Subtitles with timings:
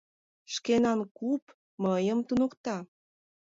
[0.53, 1.43] —Шкенан куп
[1.83, 2.77] мыйым туныкта.